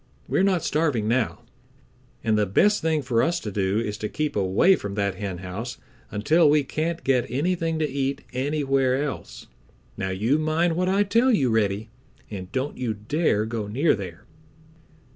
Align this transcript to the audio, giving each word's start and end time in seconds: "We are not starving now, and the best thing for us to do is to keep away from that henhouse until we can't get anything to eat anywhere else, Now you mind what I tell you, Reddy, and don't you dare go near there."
"We 0.27 0.39
are 0.39 0.43
not 0.43 0.63
starving 0.63 1.07
now, 1.07 1.43
and 2.23 2.35
the 2.35 2.47
best 2.47 2.81
thing 2.81 3.03
for 3.03 3.21
us 3.21 3.39
to 3.41 3.51
do 3.51 3.77
is 3.77 3.99
to 3.99 4.09
keep 4.09 4.35
away 4.35 4.75
from 4.75 4.95
that 4.95 5.13
henhouse 5.13 5.77
until 6.09 6.49
we 6.49 6.63
can't 6.63 7.03
get 7.03 7.27
anything 7.29 7.77
to 7.77 7.87
eat 7.87 8.23
anywhere 8.33 9.03
else, 9.03 9.45
Now 9.97 10.09
you 10.09 10.39
mind 10.39 10.75
what 10.75 10.89
I 10.89 11.03
tell 11.03 11.31
you, 11.31 11.51
Reddy, 11.51 11.91
and 12.31 12.51
don't 12.51 12.79
you 12.79 12.95
dare 12.95 13.45
go 13.45 13.67
near 13.67 13.93
there." 13.93 14.25